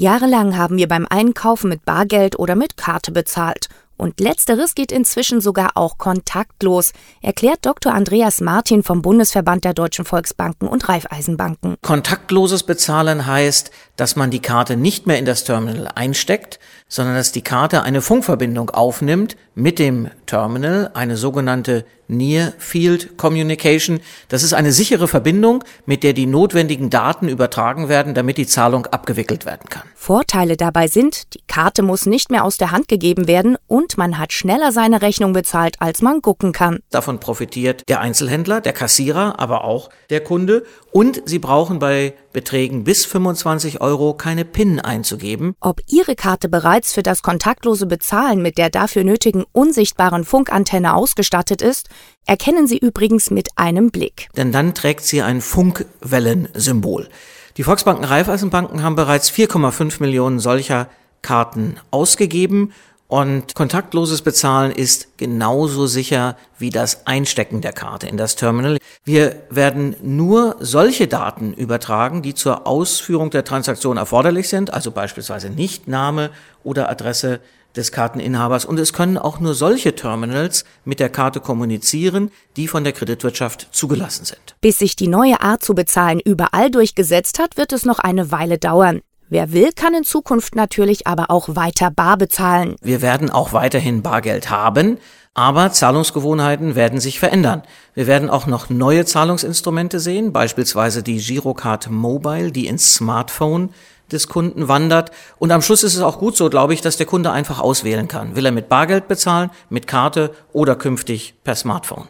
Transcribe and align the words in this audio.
Jahrelang 0.00 0.56
haben 0.56 0.76
wir 0.76 0.86
beim 0.86 1.08
Einkaufen 1.10 1.68
mit 1.68 1.84
Bargeld 1.84 2.38
oder 2.38 2.54
mit 2.54 2.76
Karte 2.76 3.10
bezahlt. 3.10 3.68
Und 3.96 4.20
letzteres 4.20 4.76
geht 4.76 4.92
inzwischen 4.92 5.40
sogar 5.40 5.72
auch 5.74 5.98
kontaktlos, 5.98 6.92
erklärt 7.20 7.66
Dr. 7.66 7.92
Andreas 7.92 8.40
Martin 8.40 8.84
vom 8.84 9.02
Bundesverband 9.02 9.64
der 9.64 9.74
Deutschen 9.74 10.04
Volksbanken 10.04 10.68
und 10.68 10.88
Raiffeisenbanken. 10.88 11.74
Kontaktloses 11.82 12.62
Bezahlen 12.62 13.26
heißt, 13.26 13.72
dass 13.96 14.14
man 14.14 14.30
die 14.30 14.38
Karte 14.38 14.76
nicht 14.76 15.08
mehr 15.08 15.18
in 15.18 15.24
das 15.24 15.42
Terminal 15.42 15.88
einsteckt, 15.92 16.60
sondern 16.86 17.16
dass 17.16 17.32
die 17.32 17.42
Karte 17.42 17.82
eine 17.82 18.00
Funkverbindung 18.00 18.70
aufnimmt 18.70 19.36
mit 19.56 19.80
dem 19.80 20.08
Terminal, 20.26 20.92
eine 20.94 21.16
sogenannte 21.16 21.84
Near 22.06 22.52
Field 22.58 23.18
Communication. 23.18 23.98
Das 24.28 24.44
ist 24.44 24.54
eine 24.54 24.70
sichere 24.70 25.08
Verbindung, 25.08 25.64
mit 25.86 26.04
der 26.04 26.12
die 26.12 26.26
notwendigen 26.26 26.88
Daten 26.88 27.28
übertragen 27.28 27.88
werden, 27.88 28.14
damit 28.14 28.38
die 28.38 28.46
Zahlung 28.46 28.86
abgewickelt 28.86 29.44
werden 29.44 29.68
kann. 29.68 29.87
Vorteile 30.00 30.56
dabei 30.56 30.86
sind, 30.86 31.34
die 31.34 31.42
Karte 31.48 31.82
muss 31.82 32.06
nicht 32.06 32.30
mehr 32.30 32.44
aus 32.44 32.56
der 32.56 32.70
Hand 32.70 32.86
gegeben 32.86 33.26
werden 33.26 33.58
und 33.66 33.98
man 33.98 34.16
hat 34.16 34.32
schneller 34.32 34.70
seine 34.70 35.02
Rechnung 35.02 35.32
bezahlt, 35.32 35.74
als 35.80 36.02
man 36.02 36.22
gucken 36.22 36.52
kann. 36.52 36.78
Davon 36.90 37.18
profitiert 37.18 37.82
der 37.88 38.00
Einzelhändler, 38.00 38.60
der 38.60 38.72
Kassierer, 38.72 39.40
aber 39.40 39.64
auch 39.64 39.90
der 40.08 40.22
Kunde. 40.22 40.64
Und 40.92 41.22
Sie 41.26 41.40
brauchen 41.40 41.80
bei 41.80 42.14
Beträgen 42.32 42.84
bis 42.84 43.04
25 43.06 43.80
Euro 43.80 44.14
keine 44.14 44.44
PIN 44.44 44.78
einzugeben. 44.78 45.56
Ob 45.60 45.82
Ihre 45.88 46.14
Karte 46.14 46.48
bereits 46.48 46.94
für 46.94 47.02
das 47.02 47.22
kontaktlose 47.22 47.86
Bezahlen 47.86 48.40
mit 48.40 48.56
der 48.56 48.70
dafür 48.70 49.02
nötigen 49.02 49.44
unsichtbaren 49.50 50.24
Funkantenne 50.24 50.94
ausgestattet 50.94 51.60
ist, 51.60 51.88
erkennen 52.24 52.68
Sie 52.68 52.78
übrigens 52.78 53.30
mit 53.30 53.48
einem 53.56 53.90
Blick. 53.90 54.28
Denn 54.36 54.52
dann 54.52 54.74
trägt 54.74 55.04
sie 55.04 55.22
ein 55.22 55.40
Funkwellensymbol. 55.40 57.08
Die 57.58 57.64
Volksbanken 57.64 58.04
Raiffeisenbanken 58.04 58.84
haben 58.84 58.94
bereits 58.94 59.32
4,5 59.32 60.00
Millionen 60.00 60.38
solcher 60.38 60.86
Karten 61.22 61.74
ausgegeben 61.90 62.72
und 63.08 63.56
kontaktloses 63.56 64.22
Bezahlen 64.22 64.70
ist 64.70 65.18
genauso 65.18 65.88
sicher 65.88 66.36
wie 66.56 66.70
das 66.70 67.04
Einstecken 67.08 67.60
der 67.60 67.72
Karte 67.72 68.06
in 68.06 68.16
das 68.16 68.36
Terminal. 68.36 68.78
Wir 69.02 69.42
werden 69.50 69.96
nur 70.02 70.54
solche 70.60 71.08
Daten 71.08 71.52
übertragen, 71.52 72.22
die 72.22 72.34
zur 72.34 72.64
Ausführung 72.64 73.30
der 73.30 73.42
Transaktion 73.42 73.96
erforderlich 73.96 74.48
sind, 74.48 74.72
also 74.72 74.92
beispielsweise 74.92 75.50
nicht 75.50 75.88
Name 75.88 76.30
oder 76.62 76.88
Adresse 76.88 77.40
des 77.78 77.92
Karteninhabers. 77.92 78.66
Und 78.66 78.78
es 78.78 78.92
können 78.92 79.16
auch 79.16 79.40
nur 79.40 79.54
solche 79.54 79.94
Terminals 79.94 80.64
mit 80.84 81.00
der 81.00 81.08
Karte 81.08 81.40
kommunizieren, 81.40 82.30
die 82.56 82.68
von 82.68 82.84
der 82.84 82.92
Kreditwirtschaft 82.92 83.68
zugelassen 83.72 84.26
sind. 84.26 84.56
Bis 84.60 84.78
sich 84.78 84.96
die 84.96 85.08
neue 85.08 85.40
Art 85.40 85.64
zu 85.64 85.74
bezahlen 85.74 86.20
überall 86.20 86.70
durchgesetzt 86.70 87.38
hat, 87.38 87.56
wird 87.56 87.72
es 87.72 87.86
noch 87.86 88.00
eine 88.00 88.30
Weile 88.30 88.58
dauern. 88.58 89.00
Wer 89.30 89.52
will, 89.52 89.72
kann 89.72 89.94
in 89.94 90.04
Zukunft 90.04 90.54
natürlich 90.54 91.06
aber 91.06 91.30
auch 91.30 91.54
weiter 91.54 91.90
bar 91.90 92.16
bezahlen. 92.16 92.76
Wir 92.80 93.02
werden 93.02 93.28
auch 93.28 93.52
weiterhin 93.52 94.00
Bargeld 94.02 94.48
haben, 94.48 94.96
aber 95.34 95.70
Zahlungsgewohnheiten 95.70 96.74
werden 96.74 96.98
sich 96.98 97.20
verändern. 97.20 97.62
Wir 97.94 98.06
werden 98.06 98.30
auch 98.30 98.46
noch 98.46 98.70
neue 98.70 99.04
Zahlungsinstrumente 99.04 100.00
sehen, 100.00 100.32
beispielsweise 100.32 101.02
die 101.02 101.18
Girocard 101.18 101.90
Mobile, 101.90 102.52
die 102.52 102.66
ins 102.66 102.94
Smartphone 102.94 103.68
des 104.10 104.28
Kunden 104.28 104.66
wandert. 104.66 105.10
Und 105.38 105.52
am 105.52 105.60
Schluss 105.60 105.82
ist 105.82 105.94
es 105.94 106.00
auch 106.00 106.18
gut 106.18 106.36
so, 106.36 106.48
glaube 106.48 106.72
ich, 106.72 106.80
dass 106.80 106.96
der 106.96 107.06
Kunde 107.06 107.30
einfach 107.30 107.60
auswählen 107.60 108.08
kann. 108.08 108.34
Will 108.34 108.46
er 108.46 108.52
mit 108.52 108.70
Bargeld 108.70 109.08
bezahlen, 109.08 109.50
mit 109.68 109.86
Karte 109.86 110.34
oder 110.54 110.74
künftig 110.74 111.34
per 111.44 111.54
Smartphone? 111.54 112.08